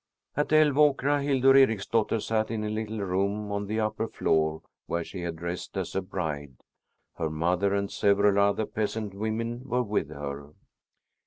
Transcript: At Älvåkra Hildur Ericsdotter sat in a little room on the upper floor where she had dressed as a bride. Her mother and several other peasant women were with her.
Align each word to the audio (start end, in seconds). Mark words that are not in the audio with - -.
At 0.35 0.49
Älvåkra 0.51 1.19
Hildur 1.21 1.55
Ericsdotter 1.55 2.19
sat 2.19 2.49
in 2.49 2.63
a 2.63 2.69
little 2.71 3.01
room 3.01 3.51
on 3.51 3.67
the 3.67 3.79
upper 3.79 4.07
floor 4.07 4.63
where 4.87 5.03
she 5.03 5.21
had 5.21 5.35
dressed 5.35 5.77
as 5.77 5.95
a 5.95 6.01
bride. 6.01 6.57
Her 7.17 7.29
mother 7.29 7.75
and 7.75 7.91
several 7.91 8.39
other 8.39 8.65
peasant 8.65 9.13
women 9.13 9.61
were 9.63 9.83
with 9.83 10.09
her. 10.09 10.53